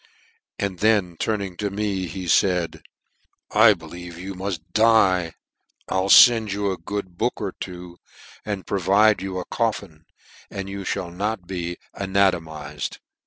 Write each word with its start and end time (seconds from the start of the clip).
And 0.57 0.79
then" 0.79 1.15
turning 1.19 1.55
to 1.57 1.69
me, 1.69 2.07
he 2.07 2.25
faid, 2.27 2.81
* 3.19 3.29
I 3.51 3.75
believe 3.75 4.17
you 4.17 4.33
muft" 4.33 4.61
die 4.73 5.33
I'll 5.89 6.09
fend 6.09 6.51
you 6.53 6.71
a 6.71 6.77
good 6.79 7.19
book 7.19 7.33
or 7.39 7.53
two, 7.59 7.99
and" 8.43 8.65
provide 8.65 9.21
you 9.21 9.37
a 9.37 9.45
coffin, 9.45 10.05
and 10.49 10.67
you 10.67 10.79
fhall 10.79 11.15
not 11.15 11.45
be 11.45 11.77
ana" 11.93 12.31
tomized." 12.31 12.97